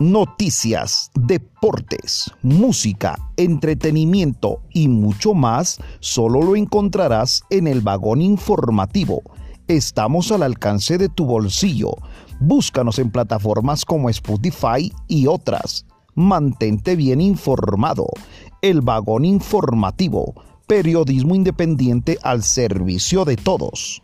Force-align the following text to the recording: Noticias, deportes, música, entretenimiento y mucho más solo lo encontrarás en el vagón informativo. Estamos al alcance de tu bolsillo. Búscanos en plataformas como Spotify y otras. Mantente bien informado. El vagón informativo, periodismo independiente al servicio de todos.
Noticias, 0.00 1.12
deportes, 1.14 2.28
música, 2.42 3.16
entretenimiento 3.36 4.60
y 4.72 4.88
mucho 4.88 5.34
más 5.34 5.78
solo 6.00 6.42
lo 6.42 6.56
encontrarás 6.56 7.44
en 7.48 7.68
el 7.68 7.80
vagón 7.80 8.20
informativo. 8.20 9.22
Estamos 9.68 10.32
al 10.32 10.42
alcance 10.42 10.98
de 10.98 11.08
tu 11.08 11.26
bolsillo. 11.26 11.92
Búscanos 12.40 12.98
en 12.98 13.12
plataformas 13.12 13.84
como 13.84 14.10
Spotify 14.10 14.92
y 15.06 15.28
otras. 15.28 15.86
Mantente 16.16 16.96
bien 16.96 17.20
informado. 17.20 18.08
El 18.62 18.80
vagón 18.80 19.24
informativo, 19.24 20.34
periodismo 20.66 21.36
independiente 21.36 22.18
al 22.24 22.42
servicio 22.42 23.24
de 23.24 23.36
todos. 23.36 24.02